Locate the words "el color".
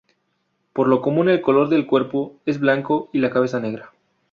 1.29-1.69